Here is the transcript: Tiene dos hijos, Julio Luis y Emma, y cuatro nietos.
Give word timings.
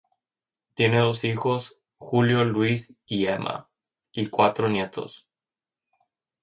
Tiene 0.73 0.97
dos 0.97 1.23
hijos, 1.23 1.77
Julio 1.99 2.43
Luis 2.43 2.97
y 3.05 3.27
Emma, 3.27 3.69
y 4.11 4.29
cuatro 4.29 4.67
nietos. 4.67 5.27